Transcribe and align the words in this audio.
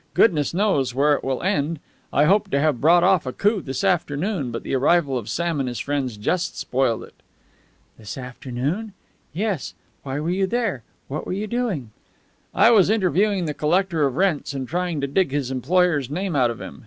Goodness 0.15 0.51
knows 0.51 0.95
where 0.95 1.13
it 1.13 1.23
will 1.23 1.43
end. 1.43 1.79
I 2.11 2.23
hoped 2.25 2.49
to 2.53 2.59
have 2.59 2.81
brought 2.81 3.03
off 3.03 3.27
a 3.27 3.31
coup 3.31 3.61
this 3.61 3.83
afternoon, 3.83 4.49
but 4.49 4.63
the 4.63 4.73
arrival 4.73 5.15
of 5.15 5.29
Sam 5.29 5.59
and 5.59 5.69
his 5.69 5.77
friends 5.77 6.17
just 6.17 6.57
spoiled 6.57 7.03
it." 7.03 7.13
"This 7.99 8.17
afternoon? 8.17 8.93
Yes, 9.31 9.75
why 10.01 10.19
were 10.19 10.31
you 10.31 10.47
there? 10.47 10.81
What 11.07 11.27
were 11.27 11.33
you 11.33 11.45
doing?" 11.45 11.91
"I 12.51 12.71
was 12.71 12.89
interviewing 12.89 13.45
the 13.45 13.53
collector 13.53 14.07
of 14.07 14.15
rents 14.15 14.55
and 14.55 14.67
trying 14.67 15.01
to 15.01 15.07
dig 15.07 15.29
his 15.29 15.51
employer's 15.51 16.09
name 16.09 16.35
out 16.35 16.49
of 16.49 16.59
him. 16.59 16.79